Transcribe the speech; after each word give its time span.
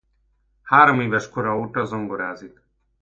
Hároméves 0.63 1.27
kora 1.29 1.55
óta 1.59 1.85
zongorázik. 1.85 2.61